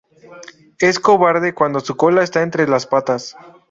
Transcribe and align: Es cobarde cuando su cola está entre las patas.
Es 0.79 0.99
cobarde 0.99 1.53
cuando 1.53 1.79
su 1.79 1.95
cola 1.95 2.23
está 2.23 2.41
entre 2.41 2.67
las 2.67 2.87
patas. 2.87 3.37